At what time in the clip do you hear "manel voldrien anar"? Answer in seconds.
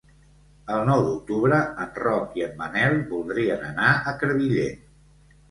2.63-3.93